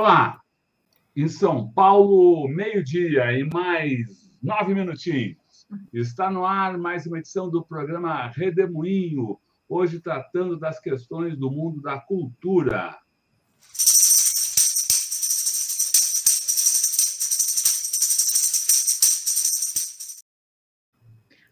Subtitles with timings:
[0.00, 0.40] Olá,
[1.16, 5.66] em São Paulo, meio-dia e mais nove minutinhos.
[5.92, 11.82] Está no ar mais uma edição do programa Redemoinho, hoje tratando das questões do mundo
[11.82, 12.96] da cultura.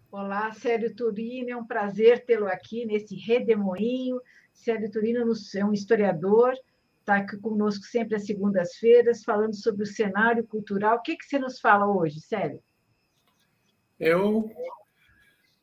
[0.09, 4.21] Olá, Célio Turino, é um prazer tê-lo aqui nesse redemoinho.
[4.53, 6.55] Célio Turino é um historiador,
[7.07, 10.97] está aqui conosco sempre às segundas-feiras, falando sobre o cenário cultural.
[10.97, 12.61] O que, que você nos fala hoje, Célio?
[13.99, 14.51] Eu.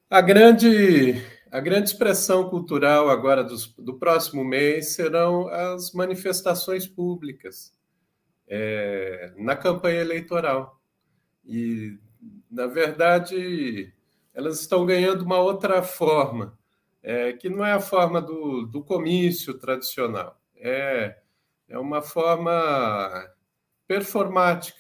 [0.10, 1.22] A grande,
[1.52, 7.76] a grande expressão cultural agora do, próximo mês serão as manifestações públicas
[8.48, 10.80] é, na campanha eleitoral.
[11.44, 12.00] E,
[12.50, 13.92] na verdade,
[14.34, 16.58] elas estão ganhando uma outra forma,
[17.02, 21.18] é, que não é a forma do, do comício tradicional, é,
[21.74, 23.28] é uma forma
[23.88, 24.78] performática,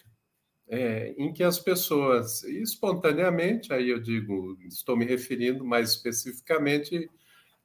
[0.67, 7.09] é, em que as pessoas, espontaneamente, aí eu digo, estou me referindo mais especificamente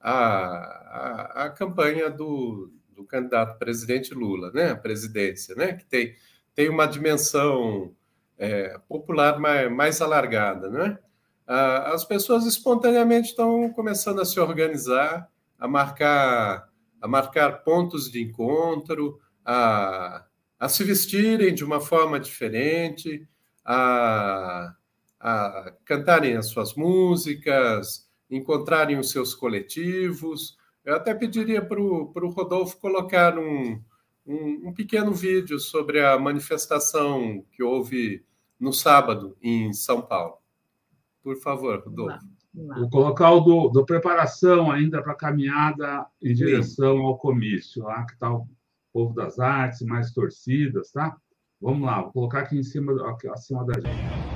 [0.01, 6.17] à, à, à campanha do, do candidato presidente Lula, né, a presidência, né, que tem,
[6.55, 7.95] tem uma dimensão
[8.39, 10.99] é, popular mais, mais alargada, né?
[11.47, 16.68] As pessoas espontaneamente estão começando a se organizar, a marcar,
[17.01, 20.25] a marcar pontos de encontro, a,
[20.59, 23.27] a se vestirem de uma forma diferente,
[23.65, 24.75] a,
[25.21, 30.57] a cantarem as suas músicas, encontrarem os seus coletivos.
[30.85, 33.83] Eu até pediria para o Rodolfo colocar um,
[34.27, 38.25] um, um, pequeno vídeo sobre a manifestação que houve
[38.59, 40.39] no sábado em São Paulo.
[41.23, 42.38] Por favor, Rodolfo.
[42.55, 47.05] Vou colocar o do, do preparação ainda para a caminhada em direção Sim.
[47.05, 48.49] ao comício, lá que está o
[48.93, 51.17] povo das artes, mais torcidas, tá?
[51.61, 54.28] Vamos lá, vou colocar aqui em cima, aqui, acima da gente.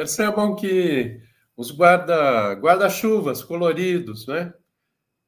[0.00, 1.20] Percebam que
[1.54, 4.50] os guarda, guarda-chuvas coloridos, né?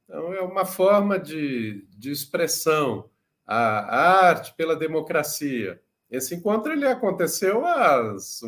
[0.05, 3.11] Então, é uma forma de, de expressão,
[3.47, 5.79] a, a arte pela democracia.
[6.11, 8.41] Esse encontro ele aconteceu às,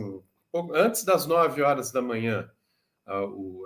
[0.73, 2.51] antes das nove horas da manhã.
[3.05, 3.19] A,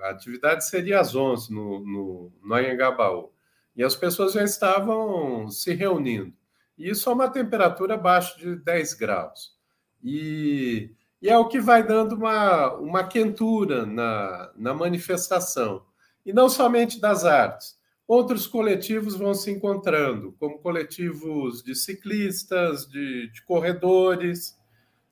[0.07, 3.33] a, atividade seria às onze no, no, no Anhangabaú.
[3.77, 6.35] E as pessoas já estavam se reunindo.
[6.77, 9.57] E isso a uma temperatura abaixo de 10 graus.
[10.03, 15.83] E e é o que vai dando uma, uma quentura na, na manifestação.
[16.25, 17.77] E não somente das artes.
[18.07, 24.57] Outros coletivos vão se encontrando, como coletivos de ciclistas, de, de corredores,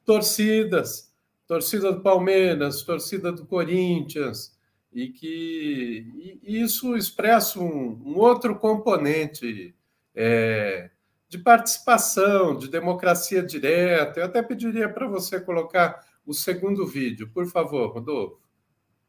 [0.05, 1.13] torcidas,
[1.47, 4.57] torcida do Palmeiras, torcida do Corinthians,
[4.93, 9.75] e que e isso expressa um, um outro componente
[10.15, 10.91] é,
[11.29, 14.21] de participação, de democracia direta.
[14.21, 18.39] Eu até pediria para você colocar o segundo vídeo, por favor, Rodolfo.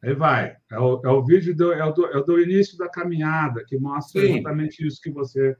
[0.01, 0.55] Aí vai.
[0.71, 3.77] É o, é o vídeo do, é, o do, é do início da caminhada, que
[3.77, 4.33] mostra Sim.
[4.33, 5.55] exatamente isso que você.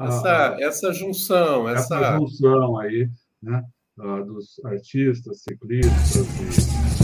[0.00, 1.68] Essa, ah, essa junção.
[1.68, 1.96] Essa...
[1.96, 3.10] essa junção aí,
[3.42, 3.64] né?
[3.98, 6.26] Ah, dos artistas, ciclistas
[6.96, 6.99] e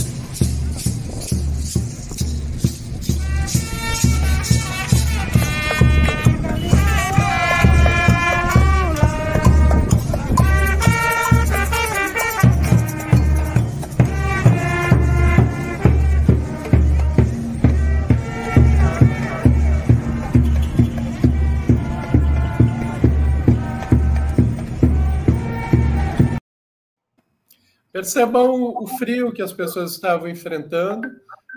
[28.06, 31.10] Percebam o frio que as pessoas estavam enfrentando,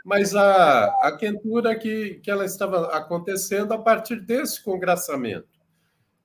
[0.03, 5.47] mas a, a quentura que, que ela estava acontecendo a partir desse congraçamento.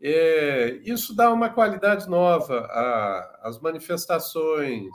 [0.00, 2.66] É, isso dá uma qualidade nova
[3.42, 4.88] às manifestações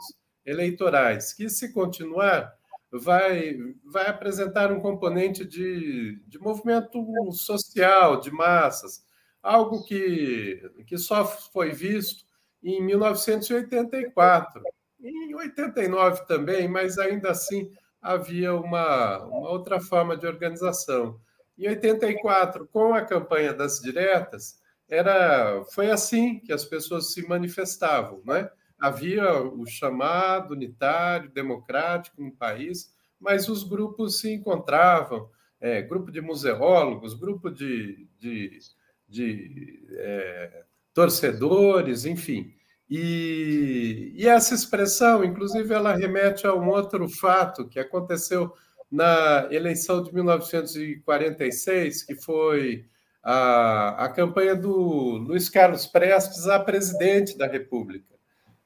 [0.44, 2.52] eleitorais, que, se continuar,
[2.90, 7.00] vai, vai apresentar um componente de, de movimento
[7.30, 9.04] social, de massas,
[9.40, 12.24] algo que, que só foi visto
[12.64, 14.60] em 1984
[15.02, 17.70] em 89 também, mas ainda assim
[18.00, 21.20] havia uma, uma outra forma de organização.
[21.58, 28.22] Em 84, com a campanha das diretas, era foi assim que as pessoas se manifestavam,
[28.24, 28.50] né?
[28.78, 35.28] Havia o chamado unitário democrático no país, mas os grupos se encontravam
[35.60, 38.58] é, grupo de museólogos, grupo de, de,
[39.06, 40.64] de é,
[40.94, 42.54] torcedores, enfim.
[42.90, 48.52] E, e, essa expressão, inclusive, ela remete a um outro fato que aconteceu
[48.90, 52.84] na eleição de 1946, que foi
[53.22, 58.16] a, a campanha do Luiz Carlos Prestes a presidente da República.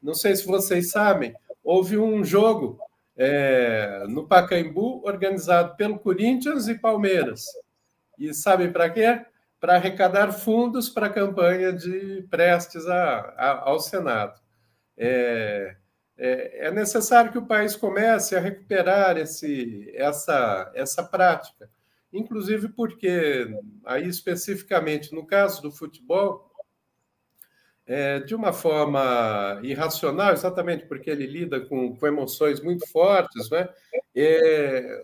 [0.02, 2.78] Não sei se vocês sabem, houve um jogo
[3.16, 7.44] é, no Pacaembu organizado pelo Corinthians e Palmeiras.
[8.18, 9.20] E sabem para quê?
[9.64, 14.38] Para arrecadar fundos para a campanha de Prestes a, a, ao Senado.
[14.94, 15.74] É,
[16.18, 21.70] é, é, necessário que o país comece a recuperar esse, essa, essa prática
[22.12, 23.48] inclusive porque,
[23.84, 26.52] aí especificamente no caso do futebol,
[27.86, 33.68] é, de uma forma irracional, exatamente porque ele lida com, com emoções muito fortes, né?
[34.14, 35.02] É,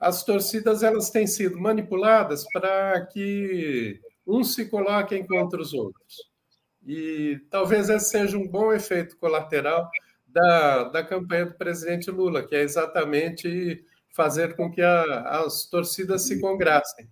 [0.00, 6.30] as torcidas elas têm sido manipuladas para que uns se coloquem contra os outros.
[6.86, 9.90] E talvez esse seja um bom efeito colateral
[10.26, 16.26] da, da campanha do presidente Lula, que é exatamente fazer com que a, as torcidas
[16.26, 17.06] se congraçem.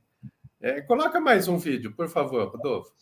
[0.61, 2.93] É, coloca mais um vídeo, por favor, Rodolfo.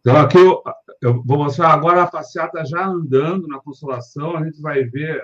[0.00, 0.62] Então, aqui eu,
[1.00, 4.36] eu, vou mostrar agora a passeata já andando na Consolação.
[4.36, 5.22] A gente vai ver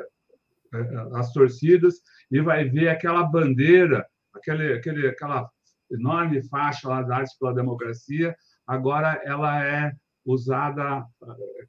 [0.73, 5.51] é, as torcidas e vai ver aquela bandeira, aquele, aquele, aquela
[5.91, 8.37] enorme faixa lá da Arte pela Democracia.
[8.67, 9.93] Agora ela é
[10.25, 11.07] usada,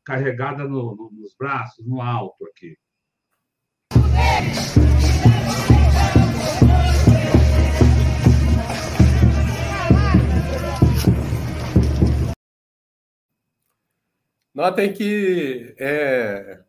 [0.03, 2.77] carregada no, no, nos braços, no alto aqui.
[14.53, 16.61] Notem que é,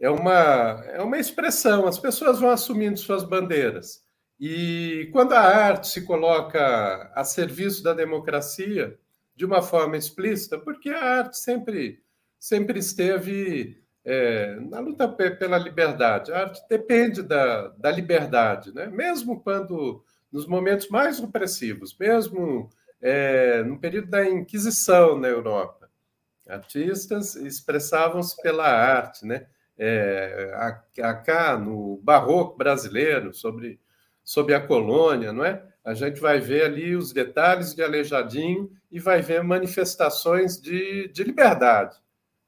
[0.00, 4.02] é, uma, é uma expressão, as pessoas vão assumindo suas bandeiras.
[4.38, 8.98] E quando a arte se coloca a serviço da democracia
[9.36, 12.02] de uma forma explícita, porque a arte sempre,
[12.38, 16.32] sempre esteve é, na luta pela liberdade.
[16.32, 18.86] A arte depende da, da liberdade, né?
[18.86, 20.02] mesmo quando,
[20.32, 22.70] nos momentos mais opressivos, mesmo
[23.00, 25.80] é, no período da Inquisição na Europa
[26.50, 29.46] Artistas expressavam-se pela arte, né?
[29.82, 30.52] É,
[31.24, 33.80] cá no barroco brasileiro, sobre,
[34.22, 35.64] sobre a colônia, não é?
[35.82, 41.24] A gente vai ver ali os detalhes de Aleijadinho e vai ver manifestações de, de
[41.24, 41.96] liberdade,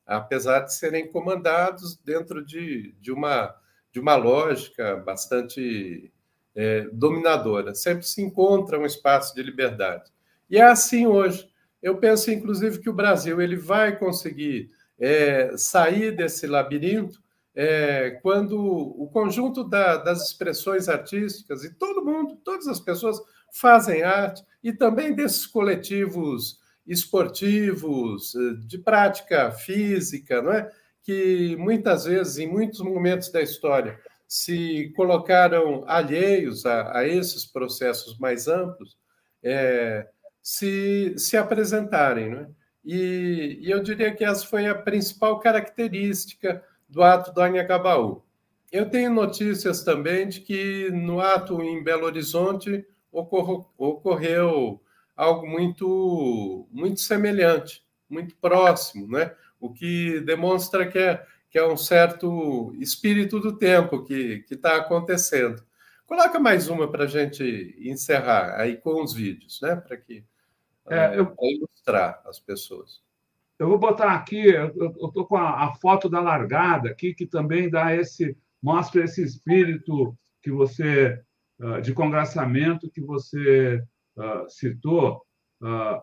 [0.06, 3.54] apesar de serem comandados dentro de, de, uma,
[3.90, 6.12] de uma lógica bastante
[6.54, 7.74] é, dominadora.
[7.74, 10.10] Sempre se encontra um espaço de liberdade.
[10.50, 11.50] E é assim hoje.
[11.82, 14.70] Eu penso, inclusive, que o Brasil ele vai conseguir
[15.02, 17.20] é, sair desse labirinto
[17.54, 23.20] é, quando o conjunto da, das expressões artísticas e todo mundo, todas as pessoas
[23.52, 28.32] fazem arte e também desses coletivos esportivos
[28.66, 30.70] de prática física, não é?
[31.02, 38.16] Que muitas vezes, em muitos momentos da história, se colocaram alheios a, a esses processos
[38.18, 38.96] mais amplos.
[39.42, 40.08] É,
[40.42, 42.30] se, se apresentarem.
[42.30, 42.48] Né?
[42.84, 48.22] E, e, eu diria que essa foi a principal característica do ato do Anhangabaú.
[48.70, 54.80] Eu tenho notícias também de que no ato em Belo Horizonte ocorreu,
[55.14, 59.32] algo muito, muito semelhante, muito próximo, né?
[59.62, 65.62] o que demonstra que é, que é um certo espírito do tempo que está acontecendo.
[66.04, 69.76] Coloca mais uma para a gente encerrar aí com os vídeos, né?
[69.76, 70.24] Para que
[70.88, 73.02] é, eu, para ilustrar as pessoas.
[73.58, 74.68] Eu vou botar aqui, eu
[75.06, 80.16] estou com a, a, foto da largada aqui, que também dá esse, mostra esse espírito
[80.42, 81.20] que você,
[81.60, 83.82] uh, de congraçamento que você
[84.16, 85.22] uh, citou.
[85.62, 86.00] Uh,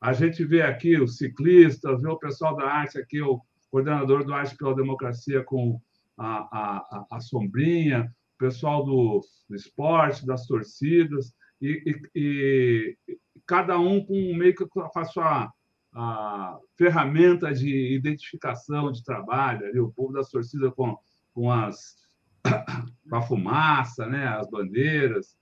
[0.00, 3.40] a gente vê aqui os ciclistas, vê o pessoal da arte aqui, o
[3.70, 5.80] coordenador do Arte pela Democracia com
[6.16, 13.78] a, a, a sombrinha, o pessoal do, do esporte, das torcidas, e, e, e cada
[13.78, 15.52] um com meio que com a sua
[15.98, 20.94] a ferramenta de identificação de trabalho, ali, o povo da torcida com,
[21.32, 21.96] com, as,
[23.08, 25.34] com a fumaça, né, as bandeiras,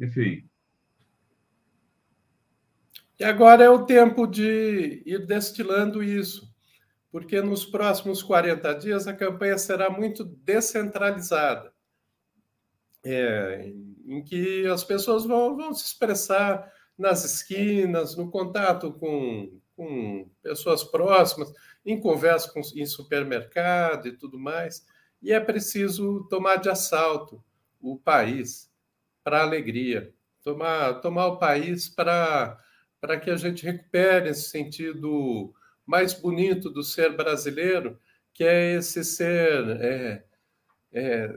[0.00, 0.44] enfim.
[3.20, 6.52] E agora é o tempo de ir destilando isso,
[7.12, 11.72] porque nos próximos 40 dias a campanha será muito descentralizada,
[13.04, 13.72] é,
[14.06, 16.68] em que as pessoas vão, vão se expressar
[17.00, 21.50] nas esquinas, no contato com, com pessoas próximas,
[21.84, 24.86] em conversa com, em supermercado e tudo mais.
[25.22, 27.42] E é preciso tomar de assalto
[27.80, 28.70] o país
[29.24, 30.12] para alegria,
[30.44, 32.58] tomar, tomar o país para
[33.22, 35.54] que a gente recupere esse sentido
[35.86, 37.98] mais bonito do ser brasileiro,
[38.34, 40.24] que é esse ser é,
[40.92, 41.34] é,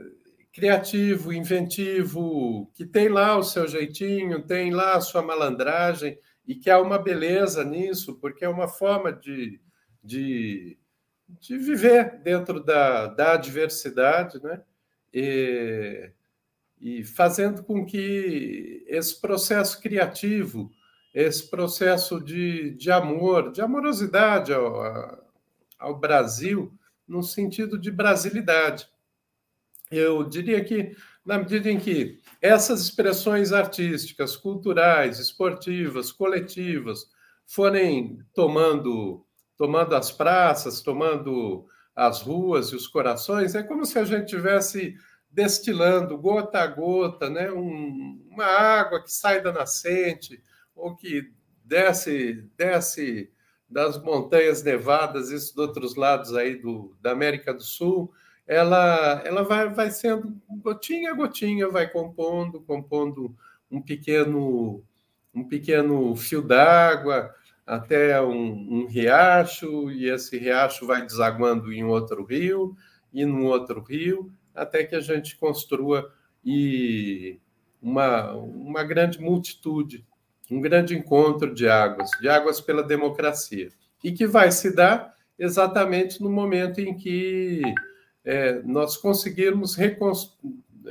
[0.54, 6.70] criativo, inventivo, que tem lá o seu jeitinho, tem lá a sua malandragem, e que
[6.70, 9.60] há uma beleza nisso, porque é uma forma de,
[10.02, 10.78] de,
[11.40, 14.62] de viver dentro da, da diversidade, né?
[15.12, 16.12] E,
[16.80, 20.70] e fazendo com que esse processo criativo,
[21.12, 25.24] esse processo de, de amor, de amorosidade ao,
[25.80, 26.72] ao Brasil,
[27.08, 28.88] no sentido de brasilidade.
[29.90, 37.06] Eu diria que, na medida em que essas expressões artísticas, culturais, esportivas, coletivas
[37.46, 39.24] forem tomando,
[39.56, 44.96] tomando as praças, tomando as ruas e os corações, é como se a gente tivesse
[45.30, 47.50] destilando gota a gota, né?
[47.50, 50.42] Um, uma água que sai da nascente
[50.74, 51.32] ou que
[51.64, 53.30] desce, desce
[53.68, 58.12] das montanhas nevadas, isso dos outros lados aí do, da América do Sul,
[58.46, 63.34] ela, ela vai, vai sendo gotinha a gotinha, vai compondo, compondo
[63.70, 64.82] um pequeno,
[65.34, 67.34] um pequeno fio d'água
[67.66, 72.76] até um, um riacho, e esse riacho vai desaguando em outro rio,
[73.12, 76.12] e num outro rio, até que a gente construa
[76.44, 77.38] e
[77.80, 80.04] uma, uma grande multitude,
[80.50, 83.70] um grande encontro de águas, de águas pela democracia,
[84.02, 87.62] e que vai se dar exatamente no momento em que
[88.24, 89.76] é, nós conseguirmos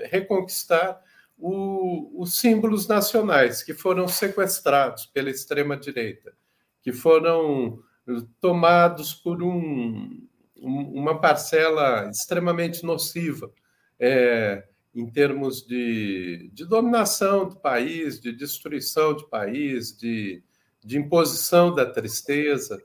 [0.09, 1.01] reconquistar
[1.37, 6.33] o, os símbolos nacionais que foram sequestrados pela extrema-direita,
[6.81, 7.81] que foram
[8.39, 13.51] tomados por um, uma parcela extremamente nociva
[13.99, 20.43] é, em termos de, de, dominação do país, de destruição do país, de,
[20.83, 22.81] de imposição da tristeza.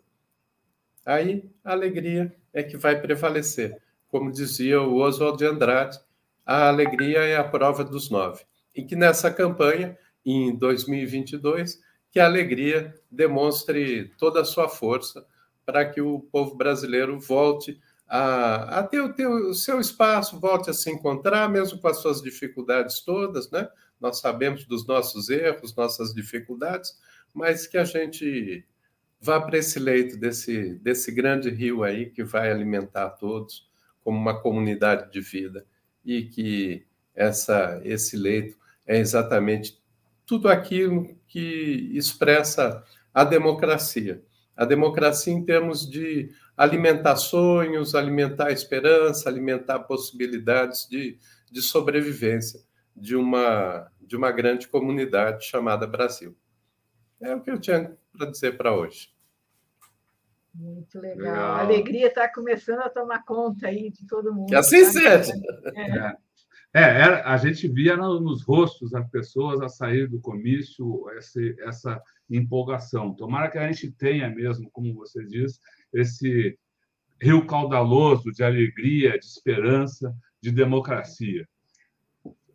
[1.04, 3.80] Aí a alegria é que vai prevalecer.
[4.08, 5.98] Como dizia o Oswald de Andrade,
[6.44, 8.42] a alegria é a prova dos nove.
[8.74, 11.78] E que nessa campanha, em 2022,
[12.10, 15.26] que a alegria demonstre toda a sua força
[15.66, 20.70] para que o povo brasileiro volte a, a ter, o, ter o seu espaço, volte
[20.70, 23.68] a se encontrar, mesmo com as suas dificuldades todas, né?
[24.00, 26.98] Nós sabemos dos nossos erros, nossas dificuldades,
[27.34, 28.64] mas que a gente
[29.20, 33.67] vá para esse leito desse, desse grande rio aí que vai alimentar todos
[34.08, 35.66] como uma comunidade de vida
[36.02, 39.78] e que essa esse leito é exatamente
[40.24, 44.24] tudo aquilo que expressa a democracia
[44.56, 51.18] a democracia em termos de alimentar sonhos, alimentar esperança, alimentar possibilidades de,
[51.52, 52.60] de sobrevivência
[52.96, 56.34] de uma, de uma grande comunidade chamada Brasil.
[57.20, 59.10] É o que eu tinha para dizer para hoje.
[60.58, 61.18] Muito legal.
[61.18, 61.52] legal.
[61.52, 64.48] A alegria está começando a tomar conta aí de todo mundo.
[64.48, 64.90] Que assim tá?
[64.90, 65.32] seja.
[65.76, 66.28] É.
[66.74, 73.14] É, a gente via nos rostos das pessoas a sair do comício esse, essa empolgação.
[73.14, 75.58] Tomara que a gente tenha mesmo, como você diz,
[75.94, 76.58] esse
[77.20, 81.48] rio caudaloso de alegria, de esperança, de democracia.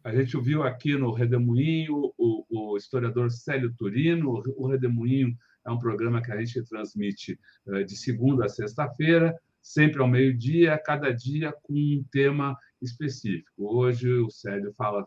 [0.03, 4.43] A gente viu aqui no Redemoinho o, o historiador Célio Turino.
[4.55, 10.01] O Redemoinho é um programa que a gente transmite eh, de segunda a sexta-feira, sempre
[10.01, 13.49] ao meio-dia, cada dia com um tema específico.
[13.57, 15.05] Hoje o Célio fala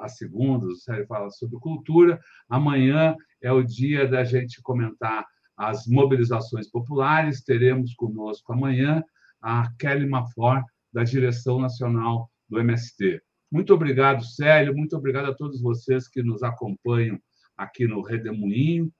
[0.00, 2.20] às segundas, o Célio fala sobre cultura.
[2.48, 7.42] Amanhã é o dia da gente comentar as mobilizações populares.
[7.42, 9.02] Teremos conosco amanhã
[9.42, 13.20] a Kelly Mafor, da direção nacional do MST.
[13.50, 14.74] Muito obrigado, Célio.
[14.74, 17.18] Muito obrigado a todos vocês que nos acompanham
[17.56, 18.92] aqui no Redemoinho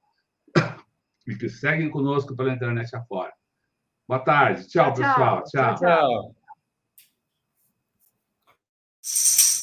[1.27, 3.33] e que seguem conosco pela internet afora.
[4.09, 4.69] Boa tarde.
[4.69, 5.43] Tchau, tchau pessoal.
[5.45, 5.77] tchau.
[5.77, 6.35] tchau.
[9.03, 9.56] tchau.